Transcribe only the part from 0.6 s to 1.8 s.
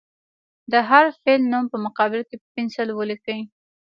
د هر فعل نوم په